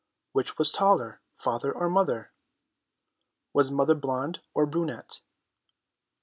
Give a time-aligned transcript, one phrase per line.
[0.31, 2.31] Which was taller, Father or Mother?
[3.53, 5.21] Was Mother blonde or brunette?